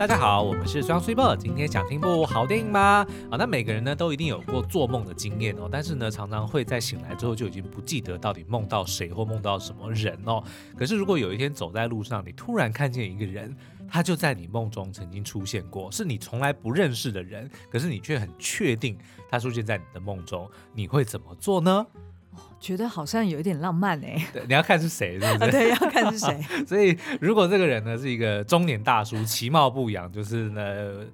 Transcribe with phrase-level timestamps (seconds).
[0.00, 3.06] 大家好，我们是双睡伯今天想听部好电影吗？
[3.30, 10.42] 啊，那每个人呢都一定有过做梦的经验哦，但是呢常常会在醒来之后就已经不记得到底梦到谁或梦到什么人哦。
[10.74, 13.54] 可是如果有一天走在路上，你突然看见一个人，
[13.90, 18.96] 他就在你梦中曾经出现过，是你从来不认识的人，可是你却很确定
[19.28, 21.86] 他出现在你的梦中，你会怎么做呢？
[22.60, 25.50] 觉得好像有一点浪漫哎，对，你要看是谁，是不是？
[25.50, 26.38] 对，要看是谁。
[26.68, 30.62] 所以，如果这个人呢是一个中年大叔，其貌不扬，就是呢，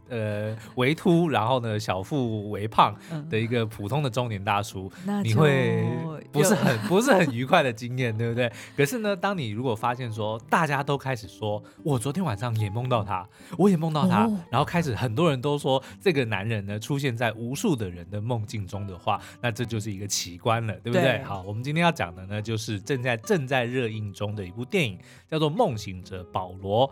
[0.09, 2.92] 呃，微秃，然后呢，小腹微胖
[3.30, 5.84] 的一个普通的中年大叔，嗯、你会
[6.32, 8.51] 不是很 不是很愉快的经验，对不对？
[8.76, 13.24] 可是呢，当你如果发现说，大家都开始说，我昨天晚上也梦到他，
[13.56, 21.02] 我也梦到他，哦、然后开始很多人都说这个男人呢出现在无数的人的梦境中的话，那这就是一个奇观了，对不对？
[21.02, 21.35] 对好。
[21.42, 24.98] 我们今天要讲的呢，就是正在正在热映中的一部电影，
[25.30, 26.88] 叫做《梦行者保罗》。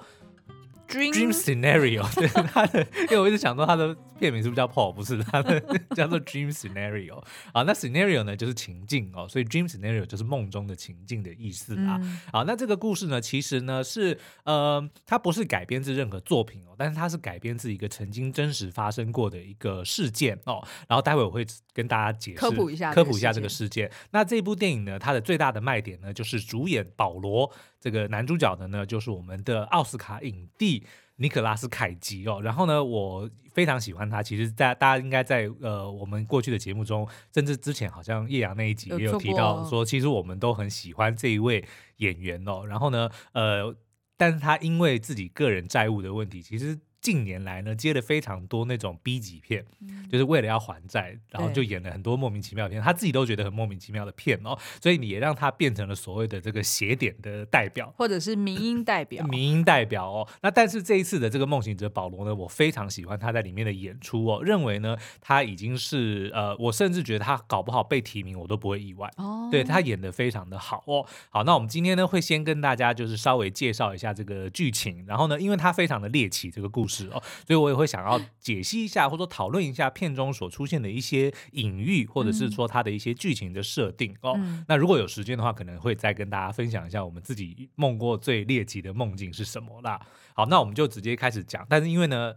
[0.95, 5.61] Dream, Dream Scenario， 对他的，因为我一直想说他的片名是不是叫 Paul，不是，他的
[5.97, 7.21] 叫做 Dream Scenario
[7.53, 7.63] 啊。
[7.65, 11.99] 那 Scenario 呢就是情境哦，所以 Dream Scenario 就是梦中的情境的意思啊。
[12.01, 20.65] 嗯、好，那这个故事呢，其实呢是呃，它不是改编自任何作品哦，但是它是改编自一个曾经真实发生过的一个事件哦。
[20.89, 23.91] 然后待会我会跟大家解释科普一下，科普一下这个事件。
[24.13, 27.51] 那这部电影呢，它的最大的卖点呢，就是主演保罗。
[27.85, 32.41] 这个男主角的呢，就是我们的奥斯卡影帝尼可拉斯凯奇哦。
[32.43, 34.23] 然后呢，我非常喜欢他。
[34.23, 41.63] 其实大家大家应该在呃我们过去的节目中，甚至之前好像叶阳那一集也有提到说，其实我们都很喜欢这一位
[41.99, 42.65] 演员哦。
[42.67, 43.77] 然后呢，呃，
[44.17, 46.81] 但是他因为自己个人债务的问题，其实。
[47.05, 60.27] 近年来呢，接了非常多那种 B 级片，嗯、就是为了要还债，然后就演了很多莫名其妙的片，他自己都觉得很莫名其妙的片哦，所以你也让他变成了所谓的这个邪典的代表，或者是民音代表， 民音代表哦。
[60.41, 71.05] 那但是这一次的这个梦行者保罗呢，我非常喜欢他在里面的演出哦，认为呢他已经是呃，我甚至觉得他搞不好被提名我都不会意外哦，对他演的非常的好哦。
[71.29, 76.94] 好，那我们今天呢会先跟大家就是稍微介绍一下这个剧情，然后呢，因为他非常的猎奇这个故事。
[77.09, 84.35] 哦，所以我也会想要解析一下，或者说讨论一下片中所出现的一些隐喻，或者是说它的一些剧情的设定哦。
[84.37, 90.01] 嗯、那如果有时间的话，可能会再跟大家分享一下我们自己梦过最猎奇的梦境是什么啦。
[90.35, 91.67] 好，那我们就直接开始讲。
[91.69, 92.35] 但是因为呢，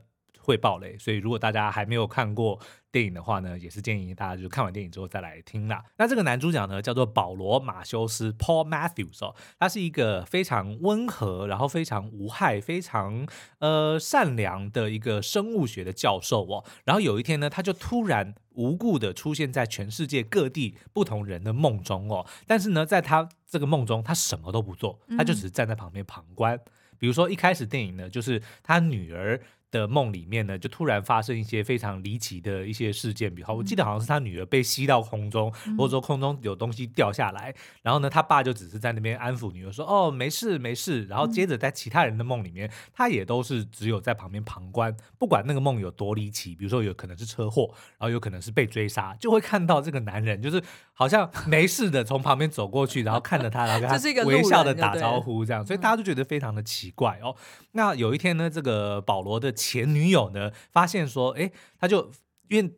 [0.48, 2.58] 会爆雷，所以如果大家还没有看过
[2.90, 5.84] 电影的话呢，也是建议大家就看完电影之后再来听啦。
[5.98, 13.28] 那这个男主角呢，叫做保罗·马修斯 （Paul Matthews） 哦，他是一个非常温和，然后非常无害、非常
[13.60, 16.64] 呃善良的一个生物学的教授哦。
[16.86, 22.26] 然后有一天呢，他就突然无故的出现在全世界各地不同人的梦中哦。
[22.46, 26.56] 但是呢，在他这个梦中，他什么都不做，他就只是站在旁边旁观。
[26.56, 26.62] 嗯、
[26.98, 29.42] 比如说一开始电影呢，就是他女儿。
[29.70, 50.62] 的梦里面呢，就突然发生一些非常离奇的一些事件，比如我记得好像是他女儿被吸到空中，或者说空中有东西掉下来，然后呢，他爸就只是在那边安抚女儿说：“哦，没事没事。”然后接着在其他人的梦里面，他也都是只有在旁边旁观，不管那个梦有多离奇，比如说有可能是车祸，然后有可能是被追杀，就会看到这个男人就是
[50.94, 57.36] 好像没事的从旁边走过去， 然后看着他，然后跟他微笑的打招呼这样，所以大家都觉得非常的奇怪哦。
[57.74, 62.12] 那有一天呢，这个保罗的前女友呢，发现说，哎，他就
[62.48, 62.78] 因为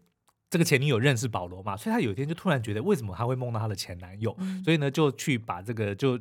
[0.49, 4.33] 这个前女友认识保罗嘛，所以他有一天就突然觉得，为什么他会梦到他的前男友？
[4.39, 6.17] 嗯、所以呢，就去把这个就。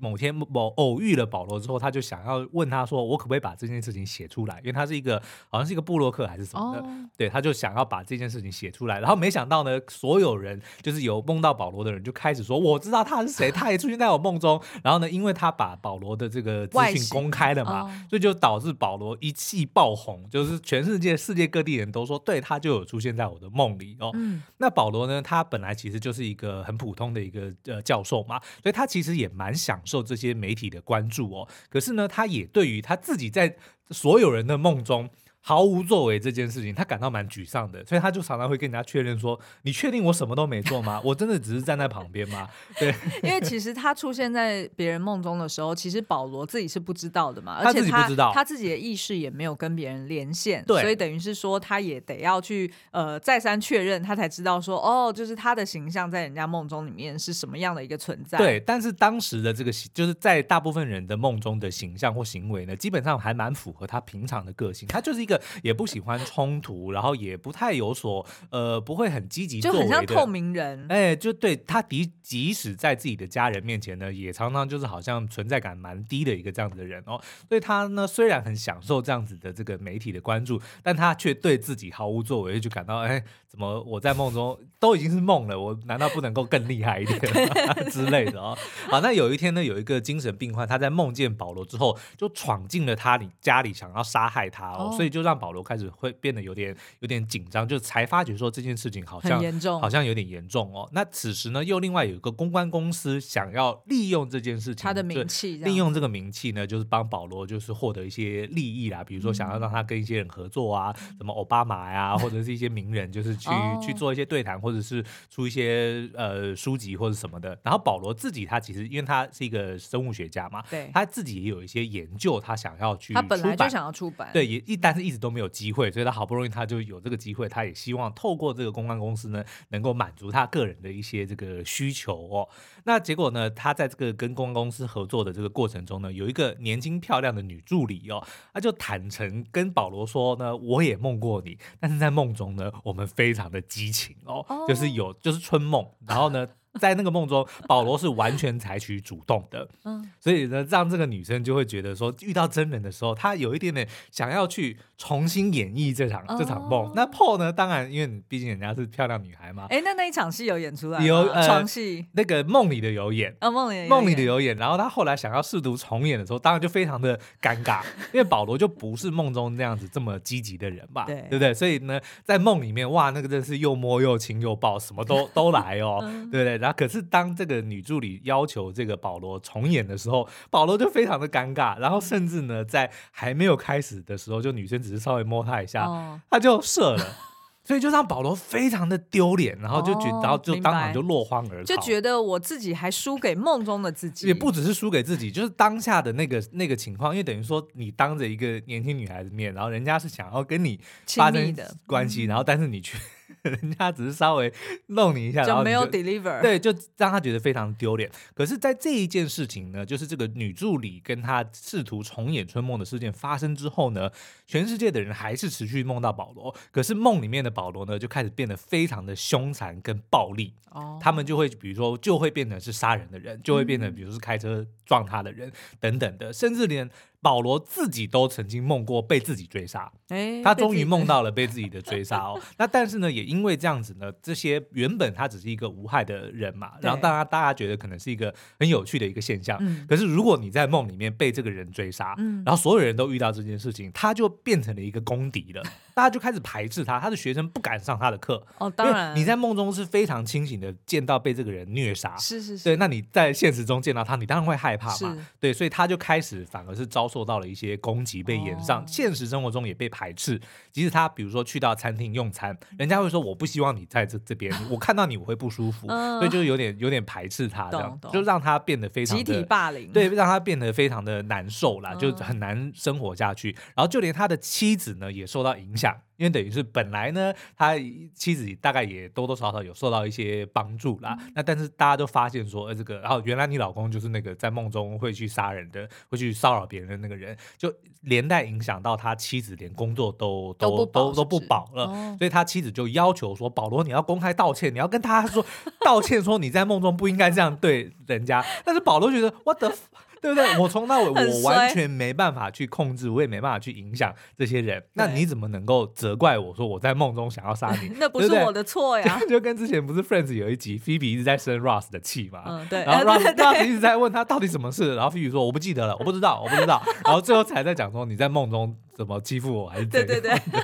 [0.00, 6.86] 某天某偶遇了保罗之后，他就想要问他说：“我可不可以把这件事情写出来？”因为他是一个好像是一个布洛克还是什么的，哦、
[7.16, 9.00] 对，他就想要把这件事情写出来。
[9.00, 24.10] 然后没想到呢，所有人就是有梦到保罗的人就开始说：“我知道他是谁，他也出现在我梦中。”然后呢，因为他把保罗的这个资讯公开了嘛，哦、所以就导致保罗一气爆红，就是全世界世界各地人都说：“对，他就有出现在我的梦里哦。
[24.14, 29.80] 嗯”那保罗呢，他本来其实就是一个很普通的一个呃教授嘛，所以他其实也蛮想。
[29.86, 33.56] 受这些媒体的关注哦，可是呢，他也对于他自己在
[33.90, 35.08] 所有人的梦中。
[35.48, 41.00] 毫无作为这件事情，他感到蛮沮丧的，所以他就常常会跟人家确认说：“你确定我什么都没做吗？
[41.06, 58.36] 我真的只是站在旁边吗？”对，因为其实他出现在别人梦中的时候，其实保罗自己是不知道的嘛，他自己不知道，他自己的意识也没有跟别人连线，对，所以等于是说他也得要去呃再三确认，他才知道说哦，就是他的形象在人家梦中里面是什么样的一个存在。
[58.36, 65.35] 对，但是当时的这个就是在大部分人的梦中的形象或行为呢，基本上还蛮符合他平常的个性，他就是一个。
[65.36, 70.86] 个也不喜欢冲突，然后也不太有所呃，不会很积极就很像透明人。
[70.88, 77.20] 哎，就对他的即使在自己的家人面前呢，也常常就是好像存在感蛮低的一个这样子的人哦。
[77.48, 87.20] 所以他呢，虽然很享受这样子的这个媒体的关注，但他却对自己毫无作为，就感到哎，怎么我在梦中都已经是梦了，我难道不能够更厉害一点
[87.90, 88.56] 之类的哦？
[88.88, 100.88] 好，那有一天呢，有一个精神病患，他在梦见保罗之后，就闯进了他里家里，想要杀害他哦，哦，所以就让保罗开始会变得有点有点紧张，就才发觉说这件事情好像严重，好像有点严重哦。
[100.92, 117.58] 那此时呢，又另外有一个公关公司想要利用这件事情，他的名气，利用这个名气呢，就是帮保罗就是获得一些利益啦，比如说想要让他跟一些人合作啊，嗯、什么奥巴马呀，或者是一些名人，就是去、哦、去做一些对谈，或者是出一些呃书籍或者什么的。
[117.64, 132.48] 然后保罗自己他其实因为他是一个生物学家嘛，对，他自己也有一些研究，他想要去，他本来就想要出版，对，也一但是一直都没有机会，所以他好不容易他就有这个机会，他也希望透过这个公关公司呢，能够满足他个人的一些这个需求哦。
[132.84, 146.46] 那结果呢，他在这个跟公关公司合作的这个过程中呢，有一个年轻漂亮的女助理哦，他就坦诚跟保罗说呢，我也梦过你，但是在梦中呢，我们非常的激情哦，就是有就是春梦，然后呢。
[146.78, 156.92] 在那个梦中，保罗是完全采取主动的，嗯，所以呢，让这个女生就会觉得说，遇到真人的时候，她有一点点想要去重新演绎这场、哦、这场梦。
[156.94, 161.04] 那 Paul 呢，当然，因为毕竟人家是漂亮女孩嘛，哎，那那一场戏有演出来？
[161.04, 164.56] 有呃，床戏，那个梦里的有演，哦，梦里梦里的有演。
[164.56, 167.82] 然后他后来想要试图重演的时候，当然就非常的尴尬，
[168.12, 171.52] 因为保罗就不是梦中那样子这么积极的人吧，对，对不对？
[171.52, 176.58] 所以呢，在梦里面，哇，那个真是又摸又亲又抱，什么都都来哦， 嗯、对不对？
[176.66, 187.16] 然后可是当这个女助理要求这个保罗重演的时候，保罗就非常的尴尬，然后甚至呢，在还没有开始的时候，就女生只是稍微摸他一下，哦、他就射了，
[187.62, 200.80] 所以就让保罗非常的丢脸，然后就觉，然后就当场就落荒而逃，就觉得我自己还输给梦中的自己，也不只是输给自己，就是当下的那个那个情况，因为等于说你当着一个年轻女孩子面，然后人家是想要跟你
[201.14, 201.54] 发生
[201.86, 202.98] 关系，然后但是你却。
[203.42, 204.52] 人家只是稍微
[204.86, 208.10] 弄你一下，就没有 deliver，对，就让他觉得非常丢脸。
[208.34, 214.10] 可是，在这一件事情呢，就是这个女助理跟他试图重演春梦的事件发生之后呢，
[214.46, 216.54] 全世界的人还是持续梦到保罗。
[216.70, 220.54] 可是梦里面的保罗呢，就开始变得非常的凶残跟暴力。
[220.70, 225.50] 哦，他们就会比如说，就会变成是杀人的人，就会变成比如说是开车撞他的人
[225.80, 226.88] 等等的，甚至连。
[227.20, 232.40] 保罗自己都曾经梦过被自己追杀，欸、他终于梦到了被自己的追杀哦。
[232.58, 239.58] 那但是呢，也因为这样子呢，这些原本他只是一个无害的人嘛，然后大家大家觉得可能是一个很有趣的一个现象。
[239.60, 245.62] 嗯、可是如果你在梦里面被这个人追杀，嗯、然后所有人都遇到这件事情，他就变成了一个公敌了，
[245.94, 248.46] 大家就开始排斥他，他的学生不敢上他的课。
[248.58, 255.26] 哦，当然，你在梦中是非常清醒的，见到被这个人虐杀，是是是，对，那你在现实中见到他，你当然会害怕嘛。
[255.40, 258.06] 对，所以他就开始反而是遭受到了一些攻。
[258.06, 260.40] 击被延上，现实生活中也被排斥。
[260.70, 273.50] 即使他比如说去到餐厅用餐，人家会说我不希望你在这这边，我看到你我会不舒服，所以就有点有点排斥他，这样就让他变得非常的集体霸凌，对，让他变得非常的难受啦，就很难生活下去。
[273.74, 275.92] 然后就连他的妻子呢也受到影响。
[276.16, 277.74] 因为等于是本来呢，他
[278.14, 281.16] 妻子大概也多多少少有受到一些帮助啦。
[281.20, 291.84] 嗯、那但是大家都发现说，呃，这个，然后原来你老公就是那个在梦中会去杀人的，会去骚扰别人的那个人，就连带影响到他妻子，连工作都都都都不保了。
[291.84, 295.44] 哦、所以他妻子就要求说，保罗你要公开道歉，你要跟他说
[295.84, 298.44] 道歉，说你在梦中不应该这样对人家。
[298.64, 299.72] 但是保罗觉得，what the。
[300.20, 300.58] 对不对？
[300.58, 304.82] 我从到尾 我完全没办法去控制，我也没办法去影响这些人。
[304.94, 307.92] 那你怎么能够责怪我说我在梦中想要杀你？
[308.00, 309.20] 那不是我的错呀！
[309.28, 312.42] 就跟之前不是 Friends 有一集，Phoebe 一直在生 Ross 的气嘛。
[312.46, 312.84] 嗯，对。
[312.84, 316.82] 然后 Ross 一直在问他到底什么事，然后 Phoebe 说我不记得了，我不知道，我不知道。
[317.04, 320.06] 然后最后才在讲说你在梦中怎么欺负我，还是怎样？
[320.06, 320.62] 对对对。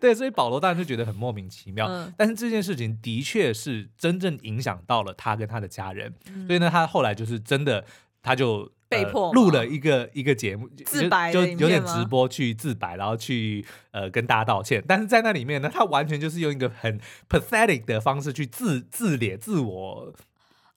[0.00, 1.88] 对，所以保罗当然就觉得很莫名其妙。
[2.16, 6.12] 但是这件事情的确是真正影响到了他跟他的家人，
[6.46, 7.84] 所以呢，他后来就是真的。
[8.26, 14.82] 他就被迫录了一个一个节目，自白就有点直播去自白，然后去呃跟大家道歉。
[14.86, 20.12] 但是在那里面呢，他完全就是用一个很 pathetic 的方式去自自怜自我。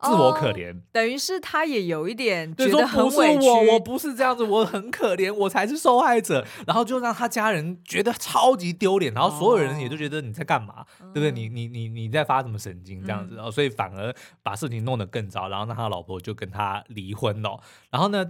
[0.01, 3.47] 自我可怜，哦，等于是他也有一点觉得很委屈。
[3.47, 6.45] 我我不是这样子，我很可怜，我才是受害者。
[6.65, 11.31] 然后就让他家人觉得超级丢脸，然后所有人也都觉得你在干嘛，哦、对不对？
[11.31, 13.35] 你你你你在发什么神经这样子？
[13.35, 17.59] 然后所以反而把事情弄得更糟，然后让他老婆就跟他离婚了。
[17.91, 18.25] 然后呢，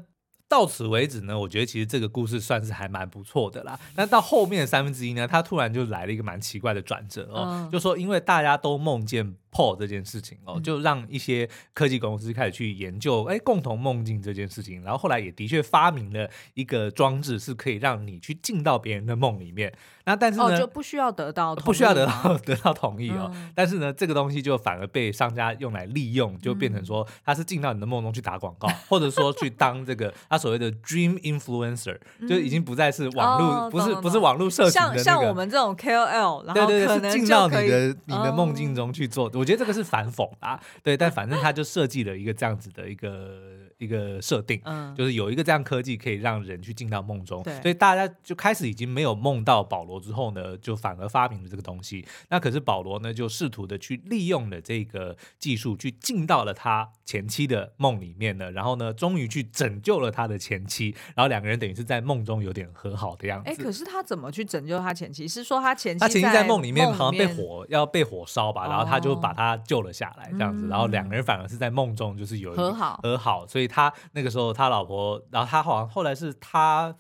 [0.48, 3.80] 到此为止呢，我觉得其实这个故事算是还蛮不错的啦。
[3.96, 14.84] 那到后面的三分之一呢，他突然就来了一个蛮奇怪的转折哦，嗯、就说因为大家都梦见 Paul 这件事情哦，就让一些科技公司开始去研究，哎，共同梦境这件事情。
[14.84, 19.74] 然后后来也的确发明了一个装置，是可以让你去进到别人的梦里面。
[20.06, 23.30] 那但是呢，哦、就不需要得到不需要得到 得到同意哦。
[23.34, 39.30] 嗯、但是呢，这个东西就反而被商家用来利用，就变成说他是进到你的梦中去打广告，嗯、 或者说去当这个他所谓的 dream influencer，、嗯、就已经不再是网络，哦、不是不是网络社群的、那个、像像我们这种 KOL，然后对对对，是进到你的你的梦境中去做。
[39.40, 43.59] 我觉得这个是反讽啊，对，但反正他就设计了一个这样子的一个。
[43.80, 52.06] 一个设定，嗯，就是有一个这样科技可以让人去进到梦中，对，所以大家就开始已经没有梦到保罗之后呢，就反而发明了这个东西。
[52.30, 63.50] 那可是保罗呢，就试图的去利用了这个技术，去进到了他前妻的梦里面呢，然后呢，终于去拯救了他的前妻，然后两个人等于是在梦中有点和好的样子。
[63.50, 65.26] 哎，可是他怎么去拯救他前妻？
[65.26, 74.50] 是说他前妻他前妻在梦里面好像被火要被火烧吧，然后他就把他救了下来，这样子，然后两个人反而是在梦中就是有和好和好，所以他那个时候。
[74.52, 76.94] 他老婆，然后他好像后来是他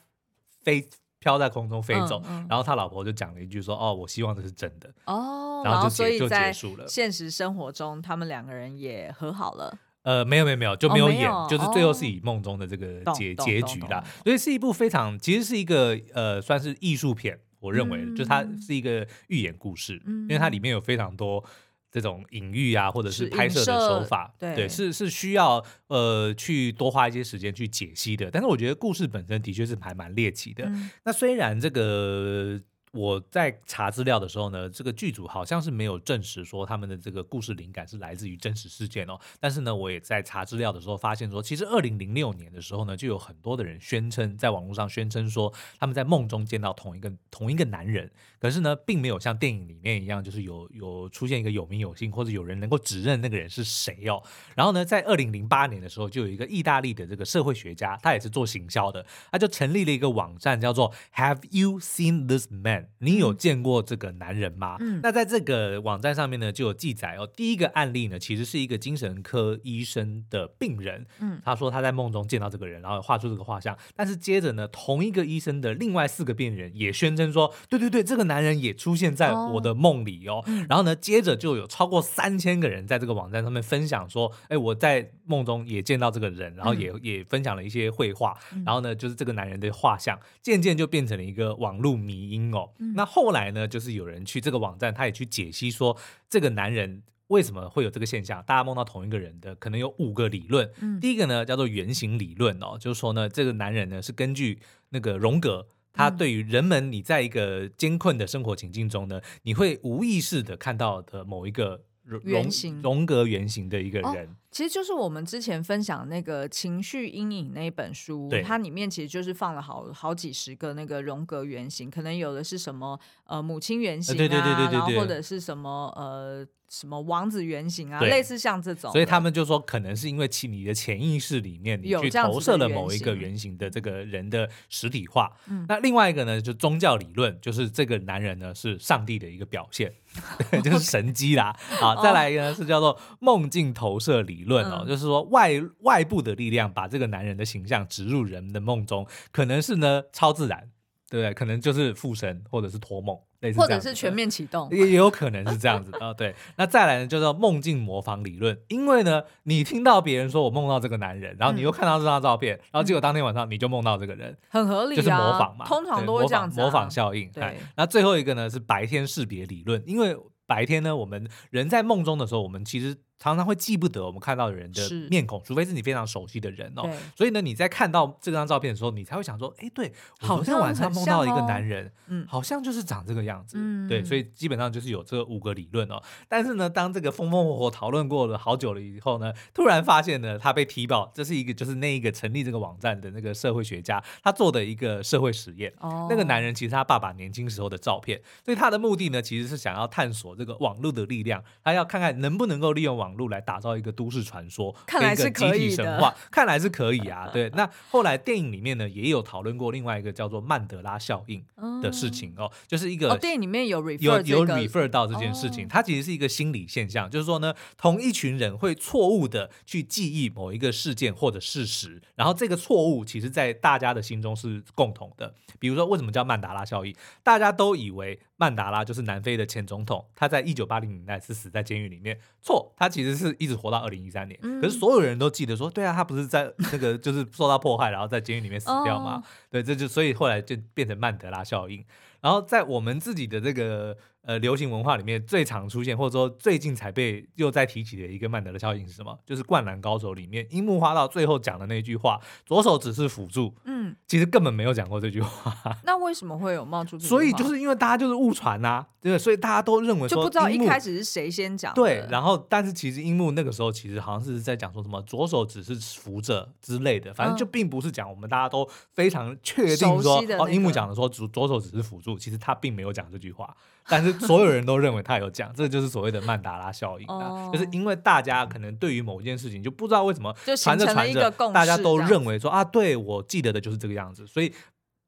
[0.61, 6.87] 飞飘在空中飞走，嗯嗯、然后他老婆就讲了一句说：“哦，我希望这是真的。”哦，然后就结就结束了。
[6.87, 9.77] 现实生活中，他们两个人也和好了。
[10.03, 14.03] 呃，没有没有没有，就没有演，哦、有就是最后是以梦中的这个结、哦、结局啦。
[14.23, 17.39] 所以是一部非常，其实是一个呃，算是艺术片。
[17.59, 21.43] 我认为，嗯、就它是一个寓言故事，嗯、因为它里面有非常多。
[21.91, 28.29] 这种隐喻啊，或者是拍摄的手法，对，对，是是需要呃去多花一些时间去解析的。
[28.31, 30.65] 但是我觉得故事本身的确是还蛮猎奇的。
[30.65, 32.61] 嗯、那虽然这个。
[32.91, 39.19] 我在查资料的时候呢，这个剧组好像是没有证实说他们的这个故事灵感是来自于真实事件哦。
[39.39, 54.23] 但是呢，我也在查资料的时候发现说，其实二零零六年的时候呢，就有很多的人宣称在网络上宣称说他们在梦中见到同一个同一个男人，可是呢，并没有像电影里面一样，就是有有出现一个有名有姓或者有人能够指认那个人是谁哦。
[54.55, 62.78] 然后呢，在二零零八年的时候，就有一个意大利的这个社会学家，他也是做行销的，他就成立了一个网站，叫做 Have You Seen This Man？
[62.99, 64.77] 你有见过这个男人吗？
[64.79, 67.27] 嗯，那在这个网站上面呢，就有记载哦。
[67.35, 73.77] 第一个案例呢，其实是一个精神科医生的病人，嗯，他说他在梦中见到这个人，然后画出这个画像。
[73.95, 80.43] 但是接着呢，同一个医生的另外四个病人也宣称说，对对对，这个男人也出现在我的梦里哦。
[80.67, 88.37] 然后呢，接着就有超过三千个人在这个网站上面分享说，哎，我在梦中也见到这个人，然后也也分享了一些绘画。
[88.65, 92.68] 然后呢，就是这个男人的画像，渐渐就变成了一个网络迷因哦。
[92.95, 95.97] 那后来呢，就是有人去这个网站，他也去解析说，
[96.29, 98.43] 这个男人为什么会有这个现象？
[98.43, 100.69] 大家梦到同一个人的，可能有五个理论。
[100.81, 104.59] 嗯，第一个呢叫做原型理论哦，就是说呢，这个男人呢是根据
[104.89, 111.83] 那个荣格，他对于人们你在一个艰困的生活情境中呢，你会无意识的看到的某一个
[112.23, 114.09] 原型，荣格原型的一个人。
[114.09, 128.91] 哦其实就是我们之前分享那个情绪阴影那一本书，它里面其实就是放了好好几十个那个荣格原型，可能有的是什么呃母亲原型啊，对对对对对，然后或者是什么呃什么王子原型啊，类似像这种。
[128.91, 135.31] 所以他们就说，可能是因为其你的潜意识里面，你去投射了某一个原型的这个人的实体化。
[135.47, 139.93] 嗯，那另外一个呢，就宗教理论，就是这个男人呢是上帝的一个表现，
[140.63, 141.55] 就是神机啦。
[141.59, 144.39] 好，再来一个呢是叫做梦境投射理论。
[144.39, 150.71] 理论哦，就是说外外部的力量把这个男人的形象植入人们的梦中，可能是呢超自然，
[151.09, 151.33] 对不对？
[151.33, 156.13] 可能就是附身或者是托梦，类似，或者是全面启动，也也有可能是这样子啊、哦。
[156.17, 167.31] 对，那再来呢，就是梦境模仿理论，因为呢，你听到别人说我梦到这个男人，然后你又看到这张照片，嗯、然后结果当天晚上你就梦到这个人，很合理、啊，就是模仿嘛，通常都会这样子、啊、模，模仿效应。
[167.31, 172.97] 对，那最后一个呢是白天识别理论，因为白天呢，我们人在梦中的时候，我们其实。
[173.19, 176.89] 常常会记不得我们看到的人的面孔，除非是你非常熟悉的人哦。
[177.15, 183.57] 所以呢，你在看到这张照片的时候，你才会想说：“哎，对，我昨天晚上梦到一个男人，嗯，好像就是长这个样子。
[183.59, 186.01] 嗯”对，所以基本上就是有这五个理论哦。
[186.27, 195.73] 但是呢，当这个风风火火讨论过了好久了以后呢，突然发现呢，他被踢爆，这是一个就是那一个成立这个网站的那个社会学家他做的一个社会实验。
[195.79, 207.27] 哦，那个男人其实他爸爸年轻时候的照片，所以他的目的呢，其实是想要探索这个网络的力量，他要看看能不能够利用网网络来打造一个都市传说，看来是可以神话，看来是可以啊。
[207.33, 211.43] 对，那后来电影里面呢也有讨论过另外一个叫做曼德拉效应
[211.81, 225.33] 的事情哦，就是一个电影里面有 refer 有有 refer 到这件事情，它其实是一个心理现象，就是说呢，同一群人会错误的去记忆某一个事件或者事实，然后这个错误其实在大家的心中是共同的。
[225.57, 226.95] 比如说，为什么叫曼达拉效应？
[227.23, 232.17] 大家都以为曼达拉就是南非的前总统，他在一九八零年代是死在监狱里面。
[232.41, 234.39] 错，他其实是一直活到二零一三年。
[234.61, 239.21] 可是所有人都记得说，对啊，他不是在 那个就是受到迫害，然后在监狱里面死掉吗？
[239.51, 241.85] 对，这就所以后来就变成曼德拉效应。
[242.21, 243.97] 然后在我们自己的这个。
[244.21, 249.17] 呃，流行文化里面最常出现，或者说最近才被又再提起的一个曼德的效应是什么？
[249.25, 255.55] 就是《灌篮高手》里面樱木花道最后讲的那句话：“左手只是辅助。”嗯，其实根本没有讲过这句话。
[255.83, 257.09] 那为什么会有冒出这句话？
[257.09, 261.73] 所以就是因为大家就是误传呐，对，所以大家都认为说就不知道一开始是谁先讲。
[261.73, 270.21] 对，然后但是其实樱木那个时候其实好像是在讲说什么左手只是扶着之类的，反正就并不是讲我们大家都非常确定说、
[270.51, 273.55] 樱木讲的说左左手只是辅助，其实他并没有讲这句话。
[273.91, 277.07] 但是所有人都认为他有讲，这就是所谓的曼达拉效应。
[277.07, 284.53] 啊，就是因为大家可能对于某一件事情就不知道为什么传着传着，大家都认为说啊，对，我记得的就是这个样子，所以。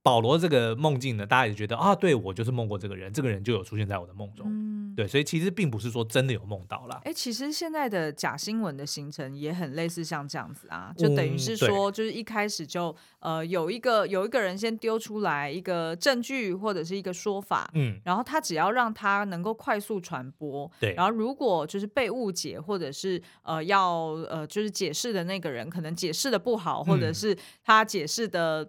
[0.03, 6.99] 保罗这个梦境呢，大家也觉得啊，对，我就是梦过这个人，这个人就有出现在我的梦中，嗯、对，所以其实并不是说真的有梦到啦。
[7.05, 28.67] 哎，其实现在的假新闻的形成也很类似像这样子啊，就等于是说，就是一开始就呃有一个有一个人先丢出来一个证据或者是一个说法，嗯，然后他只要让他能够快速传播，对，然后如果就是被误解或者是呃要呃就是解释的那个人可能解释的不好，或者是他解释的。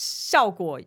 [0.00, 0.80] 效果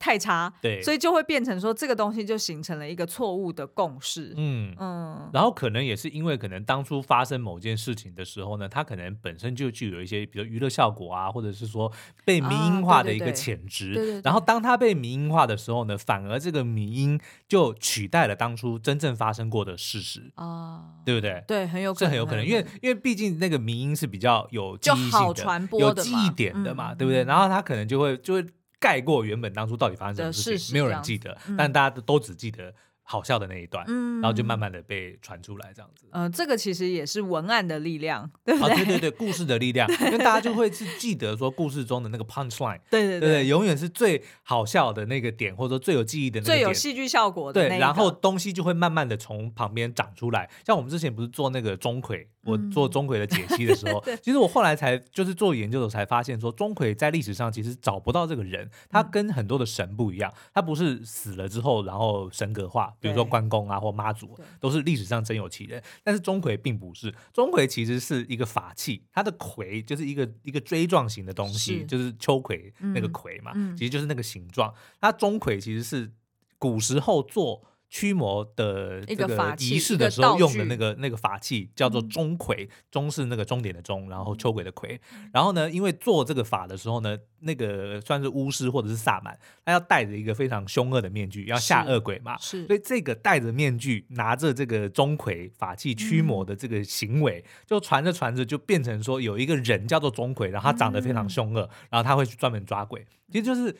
[0.00, 4.32] 太差，对，所以就会变成说这个东西就形成了一个错误的共识。
[4.36, 11.92] 嗯嗯，然后可能也是因为可能当初发生某件事情的时候呢，它可能本身就具有一些比如娱乐效果啊，或者是说
[12.24, 13.92] 被迷音化的一个潜质。
[13.92, 14.20] 对对。
[14.22, 21.42] 然后当它被迷音化的时候呢，反而这个迷音就取代了当初真正发生过的事实啊，对不对？
[21.48, 27.24] 对，很有可能，很有可能，因为因为毕竟那个迷音是比较有记忆性的，好传播的有记忆点的嘛，对不对？
[27.24, 28.46] 然后它可能就会就会。
[28.78, 32.74] 盖过原本当初到底发生什么事情，没有人记得，嗯、但大家都都只记得。
[33.10, 36.06] 好笑的那一段，嗯，然后就慢慢的被传出来，这样子。
[36.10, 38.74] 呃，这个其实也是文案的力量，对不对？
[38.74, 47.66] 啊、对对对，故事的力量，因为大家就会是记得说故事中的那个 punch line，对对对，永远是最好笑的那个点，或者说最有记忆的那个点，最有戏剧效果的。
[47.66, 50.50] 对，然后东西就会慢慢的从旁边长出来。
[50.66, 63.78] 像我们之前不是做那个钟馗，我做钟馗的解析的时候， 嗯、其实我后来才就是做研究的时候才发现说，钟馗在历史上其实找不到这个人，他跟很多的神不一样，他不是死了之后然后神格化，比如说关公啊。
[63.78, 67.14] 或妈祖都是历史上真有其人，但是钟馗并不是。
[67.32, 74.74] 钟馗其实是一个法器，它的魁就是一个一个锥状形的东西，是就是秋葵那个魁嘛，嗯、其实就是那个形状。
[75.00, 76.12] 它钟馗其实是
[76.58, 77.62] 古时候做。
[77.90, 85.00] 驱魔的这个仪式的时候用的那个那个法器叫做钟馗，钟是那个终点的钟，然后秋葵的葵。
[85.32, 92.36] 然后呢，因为做这个法的时候呢，那个算是巫师或者是萨满，他要戴着一个非常凶恶的面具，要吓恶鬼嘛。
[92.38, 103.74] 是，所以这个戴着面具拿着这个钟馗法器驱魔的这个行为，就传着传着就变成说有一个人叫做钟馗，然后他长得非常凶恶，然后他会去专门抓鬼，其实就是。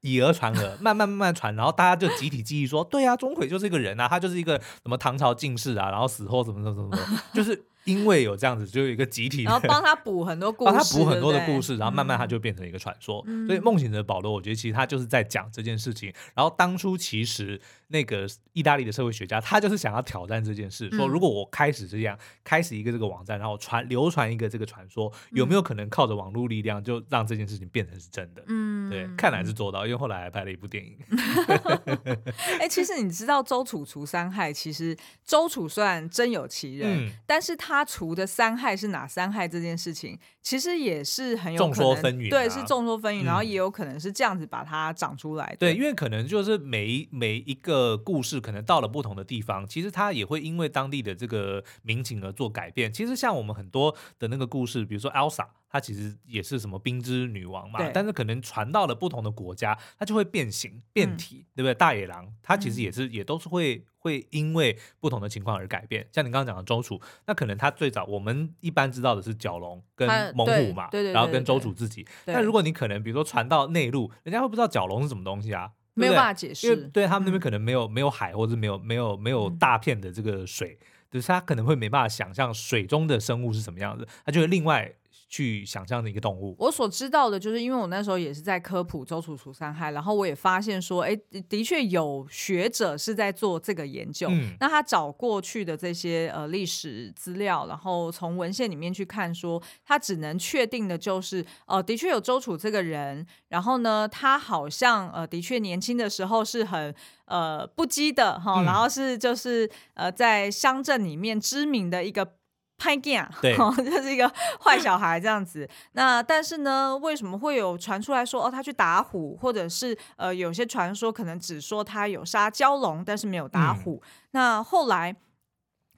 [0.00, 7.66] 以讹传讹，慢慢慢慢传，然后大家就集体记忆说，对啊，钟馗就是一个人啊，他就是一个什么唐朝进士啊，然后死后怎么怎么怎么，就是。
[7.90, 13.22] 因为有这样子，就有一个集体，然后帮他补很多故事，帮他补很多的故事，然后慢慢他就变成一个传说。
[13.26, 16.12] 嗯、所以梦醒的保罗，我觉得其实他就是在讲这件事情。
[16.34, 28.44] 然后当初其实那个意大利的社会学家，他就是想要挑战这件事，嗯、说如果我开始这样，开始一个这个网站，然后传流传一个这个传说，有没有可能靠着网络力量就让这件事情变成是真的？
[28.46, 30.96] 嗯，对，看来是做到，因为后来还拍了一部电影。
[32.60, 37.79] 哎、欸，其实你知道周楚除三害，其实周楚虽然真有其人，嗯、但是他。
[37.80, 39.48] 他除的三害是哪三害？
[39.48, 45.56] 这件事情其实也是很有可能，众说纷纭啊、对，是众说纷纭，嗯、然后也有可能是这样子把它长出来的。
[45.56, 52.92] 对，因为可能就是每一每一个故事，可能到了不同的地方，其实它也会因为当地的这个民情而做改变。
[52.92, 55.46] 其实像我们很多的那个故事，比如说 Elsa。
[55.72, 61.74] 它其实也是什么冰之女王嘛，但是可能传到了不同的国家，它就会变形变体，嗯、对不对？
[61.74, 66.04] 大野狼它其实也是、嗯、也都是会会因为不同的情况而改变。
[66.10, 72.06] 像你刚刚讲的周楚，那可能他最早我们一般知道的是角龙跟猛虎嘛，对对，然后跟周主自己。
[72.24, 80.78] 但如果你可能比如说传到内陆，人家会不知道角龙是什么东西啊，没有办法解释，因为对他们那边可能没有没有海，或者没有没有没有大片的这个水。
[81.10, 84.92] 就是他可能会没办法想象水中的生物是什么样子，他就会另外。
[85.30, 91.16] 去想象的一个动物，我所知道的就是，因为我那时候也是在科普周楚除三害，然后我也发现说，哎，
[91.48, 94.26] 的确有学者是在做这个研究。
[94.28, 106.92] 嗯，那他找过去的这些呃历史资料，然后从文献里面去看说，他只能确定的就是，哦、呃，的确有周楚这个人，然后呢，他好像呃的确年轻的时候是很
[107.26, 112.39] 呃不羁的哈，然后是就是呃在乡镇里面知名的一个。
[112.80, 114.26] 拍 game 对， 就是一个
[114.64, 115.68] 坏小孩这样子。
[115.92, 124.02] 那但是呢，为什么会有传出来说哦，他去打虎，或者是呃，有些传说可能只说他有杀蛟龙，但是没有打虎。
[124.02, 125.14] 嗯、那后来。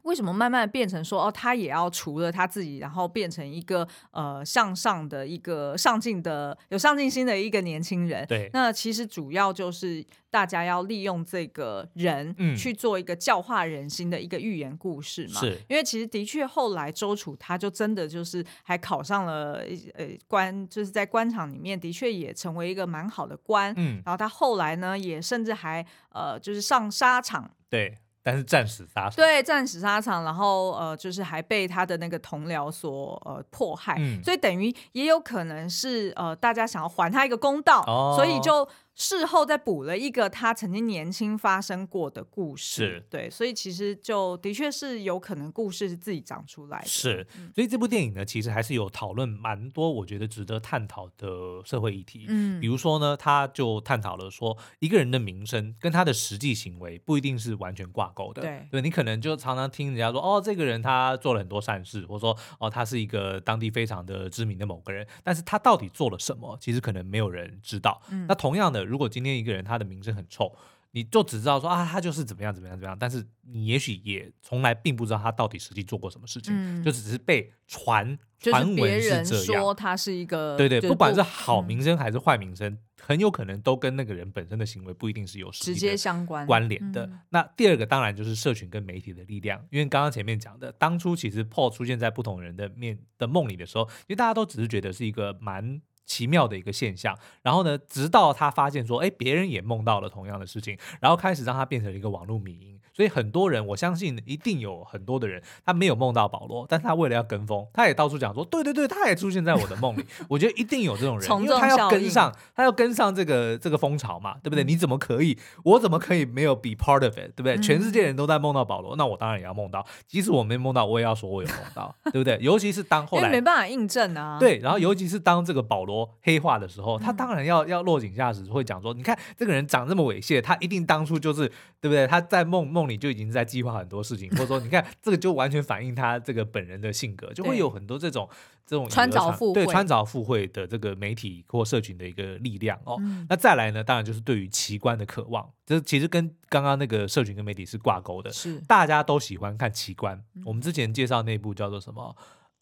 [0.03, 8.27] 为什么慢慢变成说哦，他也要除了他自己，然后变成一个呃向上的一个上进的有上进心的一个年轻人？
[8.27, 15.41] 对，那其实主要就是大家要利用这个人去做一个教化人心的一个寓言故事嘛。
[15.41, 23.73] 是，因为其实的确后来周楚他就真的就是还考上了呃官，就是在官场里面的确也成为一个蛮好的官。
[23.77, 27.49] 嗯，然后他后来呢也甚至还呃就是上沙场。
[27.71, 27.99] 对。
[28.23, 38.69] 但是战死沙场，对，战死沙场，然后呃，就是还被他的那个同僚所呃迫害，嗯、所以等于也有可能是呃，大家想要还他一个公道，哦、所以就。
[38.95, 46.87] 事后再补了一个他曾经年轻发生过的故事，是对，所以其实就的确是有可能故事是自己长出来的。
[46.87, 52.27] 是，所以这部电影呢，其实还是有讨论蛮多，我觉得值得探讨的社会议题。
[52.29, 58.43] 嗯，比如说呢，他就探讨了说，一个人的名声跟他的实际行为不一定是完全挂钩的。
[58.43, 68.03] 对，对，你可能就常常听人家说，哦，这个人他做了很多善事，或者说，哦，他是一个当地非常的知名的某个人，但是他到底做了什么，其实可能没有人知道。
[68.11, 70.55] 嗯，那同样的，如果今天一个人他的名声很臭，
[70.92, 87.07] 你就只知道说啊，他就是怎么样怎么样怎么样，但是你也许也从来并不知道他到底实际做过什么事情，嗯、就只是被传传闻是这样，说他是一个对对，不管是好名声还是坏名声，嗯、很有可能都跟那个人本身的行为不一定是有直接相关关联的。
[87.07, 95.81] 嗯、那第二个当然就是社群跟媒体的力量，因为刚刚前面讲的，当初其实 Paul 出现在不同人的面的梦里的时候，因为大家都只是觉得是一个蛮。
[96.05, 102.81] 奇妙的一个现象，然后呢，直到他发现说，哎，别人也梦到了同样的事情，然后开始让他变成了一个网络迷因。
[102.93, 110.05] 所以很多人，我相信一定有很多的人，他没有梦到保罗，但是他为了要跟风，他也到处讲说，对对对，他也出现在我的梦里。
[110.29, 114.63] 我觉得一定有这种人，因为他要跟上，他要跟上这个这个风潮嘛，对不对？
[114.63, 117.57] 你怎么可以，我怎么可以没有 be part of it，对不对？
[117.59, 122.39] 全世界人都在梦到保罗，那我当然也要梦到，即使我没梦到，我也要说我有梦到，对不对？
[122.41, 131.49] 尤其是当后来没办法印证啊，对，然后尤其是当这个保罗黑化的时候，他当然要要落井下石，会讲说，你看这个人长这么猥亵，他一定当初就是
[131.81, 132.07] 对不对？
[132.07, 133.73] 他在梦梦里就已经在计划。
[133.73, 138.29] 很多事情，或者说，你看这个就完全反映他这个本人的性格，就会有很多这种
[138.66, 142.99] 这种穿凿附会，对穿凿附会的这个媒体或社群的一个力量哦。
[143.01, 150.23] 嗯、那再来呢，当然就是对于奇观的渴望，这其实跟刚刚那个社群跟媒体是挂钩的，是大家都喜欢看奇观。
[150.35, 152.14] 嗯、我们之前介绍那部叫做什么？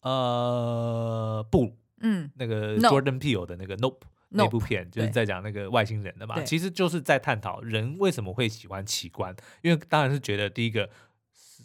[0.03, 4.03] 呃，布，嗯，那个 Jordan Peele 的那个 Nope。
[4.31, 10.89] 那部片就是在讲那个外星人的嘛，其实就是在探讨人为什么会喜欢奇观，因为当然是觉得第一个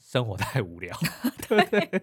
[0.05, 0.97] 生活太无聊，
[1.49, 2.03] 对不对？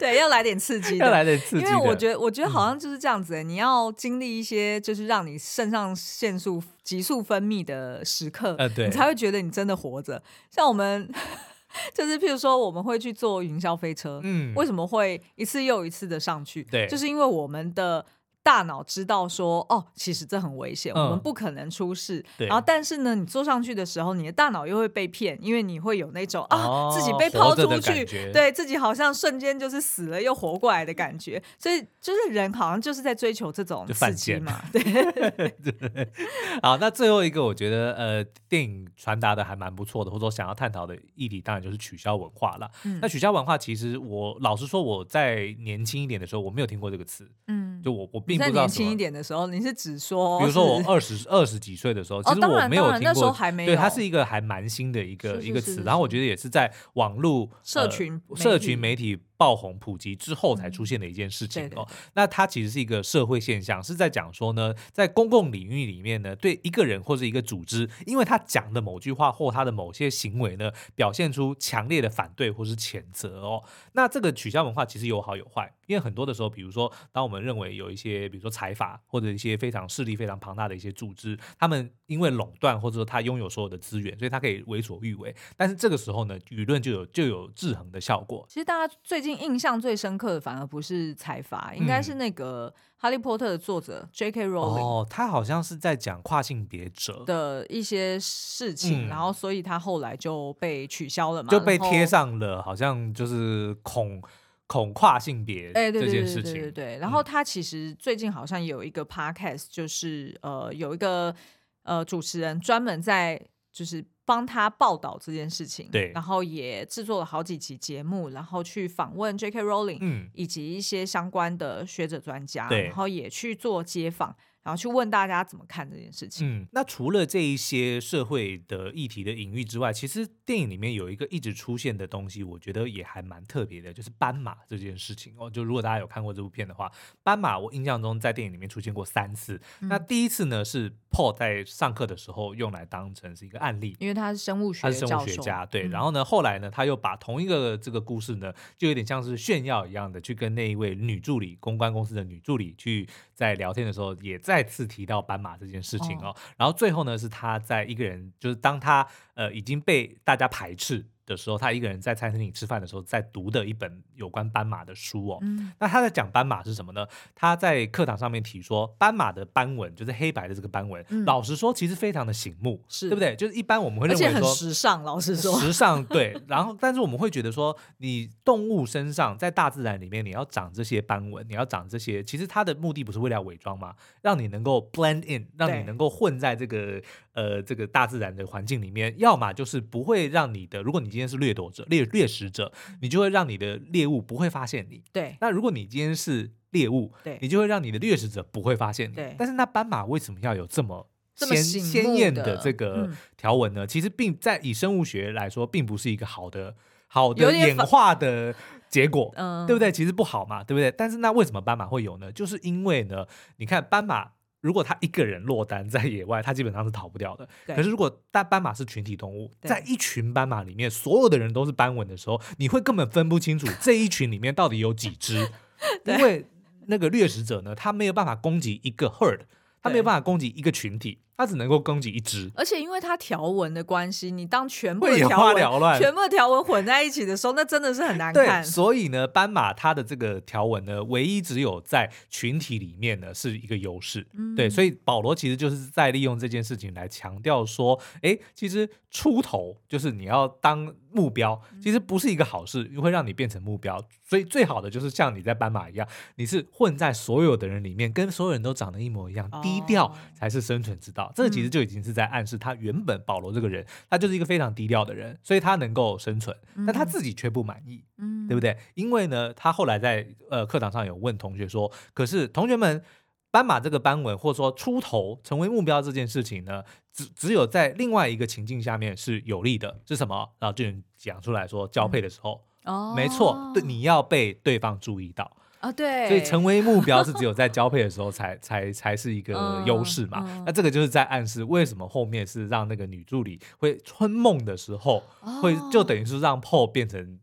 [0.00, 1.64] 对，要来点刺激， 要来点刺激。
[1.64, 10.20] 因为我觉得，我觉得好像就是这样子，欸，嗯、你要经历一些就是让你肾上腺素急速分泌的时刻，呃、对，你才会觉得你真的活着。
[10.50, 11.08] 像我们，
[11.94, 16.64] 就是譬如说，我们会去坐云霄飞车，嗯，为什么会一次又一次的上去？
[16.64, 18.04] 对，就是因为我们的。
[18.42, 22.24] 大脑知道说哦，其实这很危险，嗯、我们不可能出事。
[22.36, 31.40] 对然后，但是呢，你坐上去的时候，你的大脑又会被骗，因为你会有那种啊，哦、自己被抛出去，对自己好像瞬间就是死了又活过来的感觉。
[31.56, 34.60] 所以，就是人好像就是在追求这种刺激嘛。
[34.72, 34.82] 对，
[35.62, 36.12] 对。
[36.60, 42.68] 好，那最后一个，我觉得呃，电影传达的还蛮不错的，或者说想要探讨的议题，当然就是取消文化了。
[42.82, 47.30] 嗯、那取消文化，其实我老实说，我在年轻一点的时候，我没有听过这个词。
[47.46, 48.24] 嗯，就我我。
[48.38, 53.34] 并不知道年轻一点的时候，你是指说，比如说我二十二十几岁的时候，其实我没有听过，
[53.66, 55.82] 对，它是一个还蛮新的一个一个词。
[55.84, 61.84] 然后我觉得也是在网络社群社群媒体爆红普及之后才出现的一件事情哦。
[62.14, 73.64] 那它其实是一个社会现象，是在讲说呢，在公共领域里面呢，对一个人或者一个组织，因为他讲的某句话或他的某些行为呢，表现出强烈的反对或是谴责哦。
[73.94, 85.34] 那这个取消文化其实有好有坏，因为很多的时候，比如说，当我们认为有一些，比如说财阀或者一些非常势力非常庞大的一些组织，他们因为垄断或者说他拥有所有的资源，所以他可以为所欲为。
[85.56, 88.46] 但是这个时候呢，舆论就有就有制衡的效果。
[88.48, 94.46] 其实大家最近印象最深刻的，反而不是财阀，应该是那个《哈利波特》的作者 J.K.
[94.48, 94.80] Rowling。
[94.82, 104.22] 哦，他好像是在讲跨性别者的一些事情，嗯、然后所以他后来就被取消了嘛，就被贴上了好像就是恐
[104.66, 106.52] 恐跨性别这件事情。
[106.52, 106.98] 对对对对。
[106.98, 111.34] 然后他其实最近好像有一个 podcast，就是呃有一个
[111.82, 113.40] 呃主持人专门在
[113.72, 114.04] 就是。
[114.24, 119.62] 帮他报道这件事情，对，然后也制作了好几集节目，然后去访问 J.K.
[119.62, 124.36] Rowling，嗯，以及一些相关的学者专家，对，然后也去做街访。
[124.62, 126.46] 然后去问大家怎么看这件事情。
[126.48, 135.50] 嗯，那除了这一些社会的议题的隐喻之外，其实电影里面有一个一直出现的东西，我觉得也还蛮特别的，就是斑马这件事情哦。
[135.50, 136.90] 就如果大家有看过这部片的话，
[137.22, 139.60] 斑马我印象中在电影里面出现过三次。
[139.80, 145.88] 嗯、那第一次呢是 Paul 在上课的时候用来当成是一个案例，因为他是生物学，他是生物学家，对。
[145.88, 155.22] 嗯、然后呢，后来呢，他又把同一个这个故事呢，就有点像是炫耀一样的，去跟那一位女助理，公关公司的女助理去在聊天的时候，也再次提到。
[155.22, 161.06] 斑马这件事情哦，哦，然后最后呢，是他在一个人，就是当他呃已经被大家排斥。
[161.24, 165.38] 的时候，他一个人在餐厅里吃饭的时候，在读的一本有关斑马的书哦。
[165.42, 167.06] 嗯、那他在讲斑马是什么呢？
[167.34, 171.04] 他在课堂上面提说，斑马的斑纹就是黑白的这个斑纹。
[171.08, 173.36] 嗯、老实说，其实非常的醒目，是对不对？
[173.36, 175.02] 就是一般我们会认为说，时尚。
[175.04, 176.36] 老实说，时尚对。
[176.48, 183.94] 然后，但是我们会觉得说，你动物身上在大自然里面，你要长这些斑纹，你要长这些，其实它的目的不是为了伪装吗？
[184.22, 187.00] 让你能够 blend in，让你能够混在这个。
[187.34, 195.02] 呃，这个大自然的环境里面，要么就是不会让你的，如果你今天是掠夺者、猎掠食者，你就会让你的猎物不会发现你。
[195.12, 195.36] 对。
[195.40, 199.14] 那如果你今天是猎物，对，你就会让你的掠食者不会发现你。
[199.14, 199.34] 对。
[199.38, 203.86] 但是那斑马为什么要有这么鲜鲜艳的这个条纹呢？
[203.86, 208.54] 嗯、其实并在以生物学来说，并不是一个好的好的演化的
[208.90, 209.90] 结果，嗯，对不对？
[209.90, 210.90] 其实不好嘛，对不对？
[210.90, 212.30] 但是那为什么斑马会有呢？
[212.30, 214.32] 就是因为呢，你看斑马。
[214.62, 217.46] 如果他一个人落单在野外，他基本上是逃不掉的。
[217.66, 225.50] 可是如果大斑马是群体动物，在一群斑马里面，所有的人都是斑纹的时候， 你会根本分不清楚 这一群里面到底有几只，
[226.06, 226.46] 因为
[226.86, 229.40] 那个掠食者呢，他没有办法攻击一个 herd，
[229.82, 231.18] 他没有办法攻击一个群体。
[231.42, 238.62] 它只能够攻击一只，而且因为它条纹的关系，你当全部的条纹全部的条纹混在一起的时候，那真的是很难看。
[238.64, 244.24] 所以呢，斑马它的这个条纹呢，唯一只有在群体里面呢是一个优势。
[244.34, 254.00] 嗯、对，所以保罗其实就是在利用这件事情来强调说，哎，其实出头就是你要当目标，其实不是一个好事，会让你变成目标。
[254.22, 261.31] 所以最好的就是像你在斑马一样，你是混在所有的人里面，跟所有人都长得一模一样，哦、低调才是生存之道。
[261.34, 268.76] 这其实就已经是在暗示，他原本保罗这个人，他就是一个非常低调的人，所以他能够生存，但他自己却不满意，嗯，对不对？
[268.94, 273.02] 因为呢，他后来在呃课堂上有问同学说，可是同学们，
[273.50, 280.50] 斑马这个斑纹或者说出头成为目标这件事情呢，只只有在另外一个情境下面是有利的，是什么？
[280.58, 280.84] 然后就
[281.16, 285.56] 讲出来说，交配的时候，哦，没错，对，你要被对方注意到。
[285.80, 290.44] 啊，对，所以成为目标是只有在交配的时候才 才才是一个优势嘛。
[290.46, 297.40] 嗯嗯、那这个就是在暗示为什么后面是让那个女助理会春梦的时候，哦、会就等于是让 Paul 变成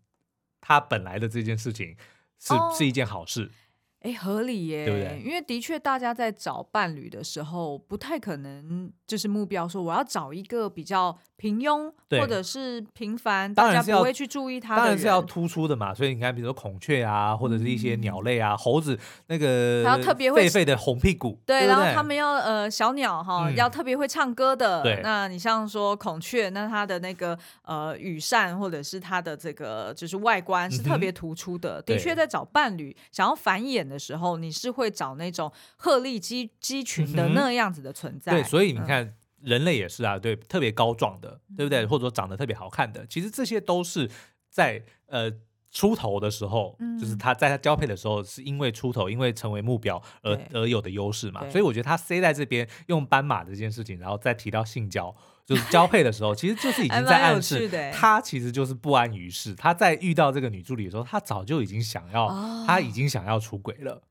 [0.62, 1.98] 他本来的这件事情
[2.40, 3.52] 是、哦、是一件好事。
[4.04, 5.22] 哎，合理耶，对不对？
[5.22, 14.78] 因为的确，大家在找伴侣的时候，不太可能就是目标说我要找一个比较平庸或者是平凡，大家不会去注意它。
[14.78, 15.96] 当然是要突出的嘛。
[15.96, 24.84] 所以你看，比如说孔雀啊，或者是一些鸟类啊，猴子那个，然后特别会狒狒的红屁股，对，然后他们要呃小鸟哈，要特别会唱歌的。
[24.84, 31.82] 对，那你像说孔雀，那它的那个呃羽扇或者是它的这个就是外观是特别突出的。
[31.82, 38.34] 的确，在找伴侣想要繁衍的时候，你是会找那种鹤立鸡鸡群的那样子的存在。
[38.34, 38.99] 对，所以你看，
[39.42, 41.86] 人类也是啊，对，特别高壮的，对不对？
[41.86, 44.10] 或者说长得特别好看的，其实这些都是
[44.50, 45.32] 在呃
[45.72, 51.48] 出头的时候，嗯、就是他在他交配的时候，是因为出头，因为成为目标而而有的优势嘛。
[51.50, 59.54] 所以我觉得他塞在这边用斑马这件事情，然后再提到性交， 就是交配的时候，其实就是已经在暗示他其实就是不安于世。
[59.54, 64.02] 他在遇到这个女助理的时候，他早就已经想要，哦、他已经想要出轨了。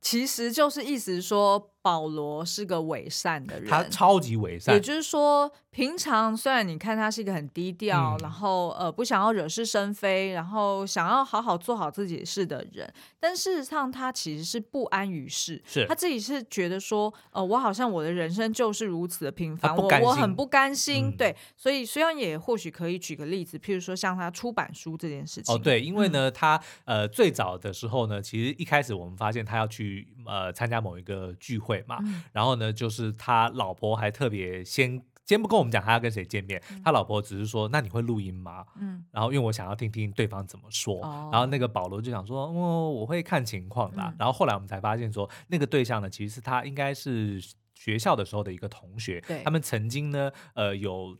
[0.00, 4.74] 其实就是意思说，保罗是个伪善的人，他超级伪善。
[4.74, 5.52] 也就是说。
[5.72, 35.02] 平常虽然你看他是一个很低调，嗯、然后呃不想要惹是生非，然后想要好好做好自己事的人，但事实上他其实是不安于世，是他自己是觉得说，呃我好像我的人生就是如此的平凡，我我很不甘心，嗯、对，所以虽然也或许可以举个例子，譬如说像他出版书这件事情，哦对，因为呢、嗯、他呃最早的时候呢，其实一开始我们发现他要去呃参加某一个聚会嘛，嗯、然后呢就是他老婆还特别先。
[35.24, 44.02] 先不跟我们讲他要跟谁见面，嗯、他老婆只是说：“那你会录音吗？”嗯，然后因为我想要听听对方怎么说，哦、然后那个保罗就想说：“哦，我会看情况的。
[44.02, 47.40] 嗯”然后后来我们才发现说，那个对象呢，其实是他应该是
[47.72, 51.16] 学校的时候的一个同学，他们曾经呢，呃，有。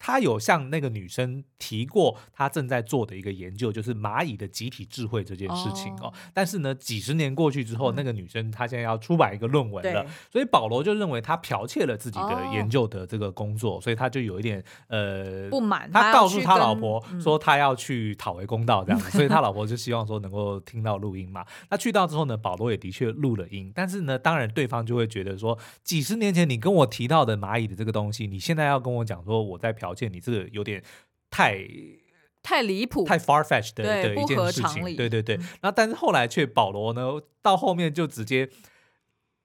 [0.00, 6.10] 他有向那个女生提过他正在做的一个研究，就是蚂蚁的集体智慧这件事情哦。
[6.32, 15.90] 但是呢，几十年过去之后，那个女生她现在要出版一个论文了，所以保罗就认为他剽窃了自己的研究的这个工作，所以他就有一点呃不满。
[15.92, 21.44] 他告诉他老婆说他要去讨回公道这样子，所以他 老婆就希望说能够听到录音嘛。
[21.68, 29.89] 那去到之后呢，保罗也的确录了音，但是呢，当然对方就会觉得说，几十年前你跟我提到的蚂蚁的这个东西，你现在要跟我讲说我在剽。
[29.90, 30.82] 而且你这个有点
[31.30, 31.58] 太
[32.42, 35.36] 太离谱、太 far fetched 的的一件事情，对对对。
[35.36, 38.48] 嗯、然后，但是后来却保罗呢，到后面就直接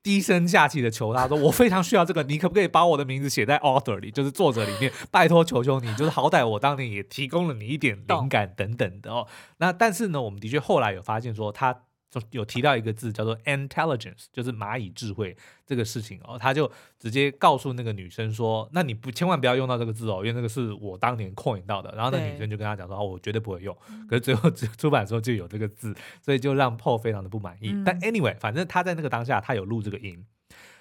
[0.02, 4.92] 低声下气的求他说：“我非常需要这个，你可不可以把我的名字写在 author 里，就是作者里面？
[5.12, 9.28] 拜托，求求你，就是好歹我当年也提供了你一点灵感等等的哦。
[9.58, 11.84] 那但是呢，我们的确后来有发现说他。”
[12.32, 23.75] 有提到一个字叫做 intelligence，就是蚂蚁智慧这个事情哦，他就直接告诉那个女生说：“那你不千万不要用到这个字哦，因为那个是我当年 coin 到的。”然后那女生就跟他讲说：“哦，我绝对不会用。”
[24.10, 27.75] 可是最后出版的时候就有这个字，所以就让 Paul 非常的不满意。
[27.86, 30.25] 但 anyway，反正他在那个当下他有录这个音，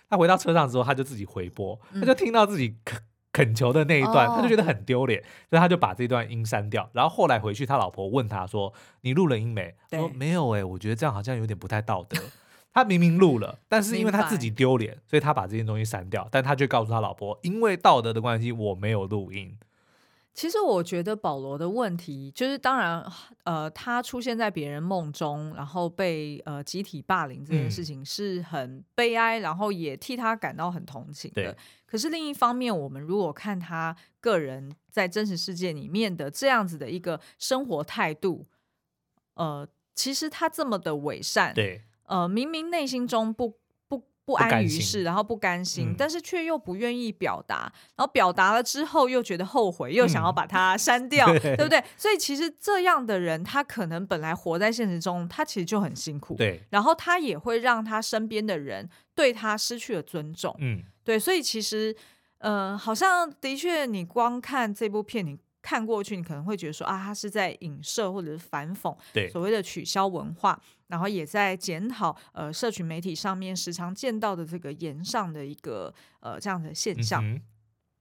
[0.08, 2.76] 他回到车上之后他就自己回播，他就听到自己。
[3.34, 5.20] 恳求的那一段，他就觉得很丢脸，
[5.50, 6.88] 所以他就把这段音删掉。
[6.92, 12.16] 然后后来回去，他老婆问他说：“你录了音没？”他说：“没有哎，我觉得这样好像有点不太道德。
[12.72, 16.28] ”他明明录了， 但是因为他自己丢脸，所以他把这件东西删掉。
[16.30, 19.58] 但他却告诉他老婆：“因为道德的关系，我没有录音。”
[20.34, 23.02] 其实我觉得保罗的问题就是，当然，
[23.44, 31.56] 呃，他出现在别人梦中，然后被呃集体霸凌这件事情是很悲哀，嗯、然后也替他感到很同情的。
[31.86, 38.44] 可是另一方面，我们如果看他个人在真实世界里面的这样子的一个生活态度，
[39.34, 43.54] 呃，其实他这么的伪善，对，呃，明明内心中不。
[44.24, 51.82] 不安于世，然后不甘心，嗯、但是却又不愿意表达，然后表达了之后又觉得后悔，又想要把它删掉，嗯、对不对？
[51.96, 56.62] 所以其实这样的人，他可能本来活在现实中，他其实就很辛苦，对。
[56.70, 61.18] 然后他也会让他身边的人对他失去了尊重，嗯，对。
[61.18, 61.94] 所以其实，
[62.38, 65.38] 呃，好像的确，你光看这部片，你。
[65.64, 68.94] 看过去，你可能会觉得说啊，他是在影射或者是反讽
[69.32, 77.24] 所谓的取消文化，然后也在检讨呃，社群媒体上面时常见到的这个言上的一个呃这样的现象。
[77.24, 77.40] 嗯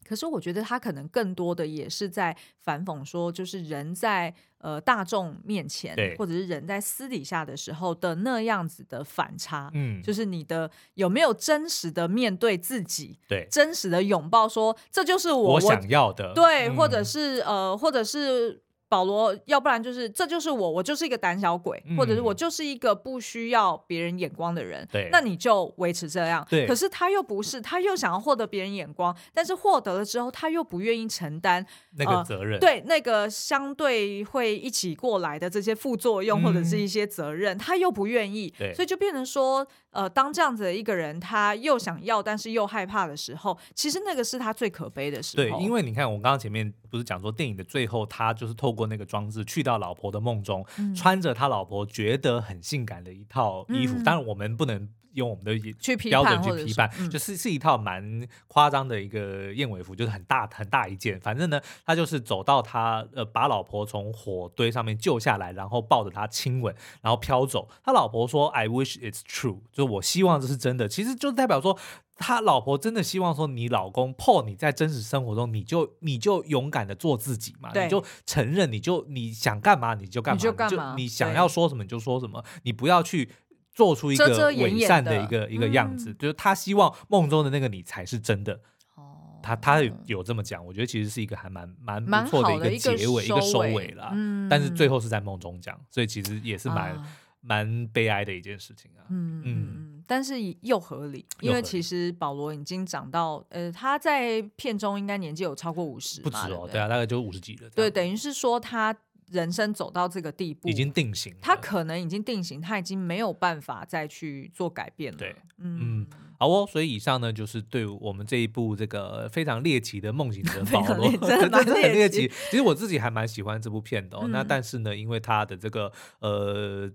[0.07, 6.15] 可是我觉得他可能更多的也是在反讽说，就是人在呃大众面前，对。
[6.17, 18.62] 或者是人在私底下的时候的那样子的反差，嗯，就是你的有没有真实的面对自己，对，真实的拥抱说这就是我，我想要的，对，嗯、或者是呃，或者是。
[18.93, 24.87] 保罗，要不然就是这就是我，我就是一个胆小鬼，嗯、或者是我就是一个不需要别人眼光的人。
[24.91, 26.45] 对，那你就维持这样。
[26.47, 31.65] 对，可是他又不是，他又想要获得别人眼光，但是获得了之后，他又不愿意承担
[31.97, 32.53] 那个责任。
[32.53, 38.53] 呃、对，那个相对会一起过来的这些副作用或者是一些责任，嗯、他又不愿意。
[38.59, 45.57] 对，所以就变成说，呃，当这样子的一个人，他又想要，但是又害怕的时候，其实那个是他最可悲的时候。
[45.57, 49.63] 对，因为你看，我刚刚前面不是讲说，电影的最后，他就是透过那个装置去。
[49.63, 53.95] 到老婆的梦中，嗯、穿着他老婆觉得很性感的一套衣服。
[53.97, 61.19] 嗯、当然，我们不能用我们的去标准去批判，嗯、就是是一套蛮夸张的一个燕尾服，就是很大很大一件。
[61.19, 67.69] 反正呢，他就是走到他呃，把老婆从火堆上面救下来，然后抱着她亲吻，然后飘走。
[67.83, 71.77] 他老婆说：“I wish it's true，就是我希望这是真的。”其实就代表说，
[72.15, 83.29] 他老婆真的希望说，你老公 Paul 你在真实生活中，你就你就勇敢的做自己嘛，你就承认，你就你想干嘛你就干嘛，你就干嘛，就你想要说什么你就说什么，你不要去。
[83.73, 88.53] 做出一个伪善的一个一个样子，就是他希望梦中的那个你才是真的。
[88.95, 94.11] 哦，他他有这么讲，我觉得其实是一个还蛮蛮不错的一个结尾，一个收尾啦。
[94.13, 97.03] 嗯，但是最后是在梦中讲，所以其实也是蛮
[97.41, 99.01] 蛮悲哀的一件事情啊。
[99.09, 107.69] 嗯嗯，但是又合理，因为其实保罗已经长到呃，他在片中应该年纪有超过五十，不止哦，对啊，大概就五十几了。
[107.71, 108.95] 对，等于是说他。
[109.31, 111.33] 人生走到这个地步，已经定型。
[111.41, 115.17] 他可能已经定型，他已经没有办法再去做改变了。
[115.17, 116.05] 对，嗯，
[116.39, 116.67] 好哦。
[116.69, 122.31] 所以以上呢，就是对我们这一部这个非常猎奇的《梦行者保罗》，真的 很猎奇。
[122.49, 124.21] 其实我自己还蛮喜欢这部片的哦。
[124.23, 126.91] 嗯、那但是呢，因为他的这个呃。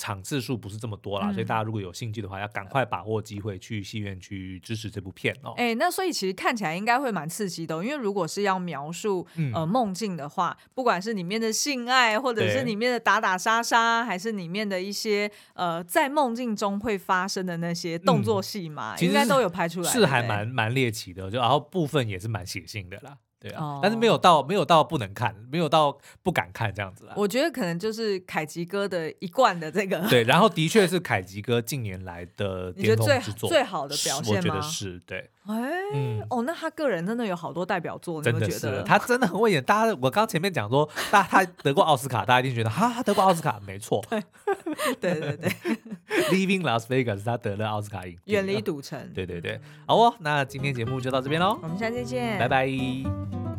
[0.00, 5.52] 场次数不是这么多啦，嗯、所以大家如果有兴趣的话，要赶快把握机会去戏院去支持这部片哦。
[5.58, 23.18] 哎、欸，那所以其实看起来应该会蛮刺激的，因为如果是要描述、嗯、呃梦境的话，不管是里面的性爱，或者是里面的打打杀杀，还是里面的一些呃在梦境中会发生的那些动作戏嘛，嗯、应该都有拍出来，是还蛮蛮猎奇的，就然后部分也是蛮血腥的啦。
[23.40, 27.14] 对啊，但是没有到没有到不能看，没有到不敢看这样子啦。
[27.16, 29.98] 我觉得可能就是凯吉哥的一贯的这个。
[30.10, 34.40] 对，然后的确是凯吉哥近年来的巅峰之作，最好的表现吗？
[34.40, 35.30] 我觉得是对。
[35.46, 35.54] 哎，
[35.94, 39.62] 嗯，哦，那他个人真的有好多代表作，真的是他真的很会演。
[39.64, 44.04] 大家，我刚前面讲说，大他得过奥斯卡，大家一定觉得哈，他得过奥斯卡，没错。
[45.00, 45.50] 对对对，
[46.30, 48.32] Leaving Las Vegas，他得了奥斯卡影帝。
[48.32, 49.10] 远离赌城。
[49.14, 53.49] 对对对，好哦，那今天节目就到这边喽，我们下次见，拜拜。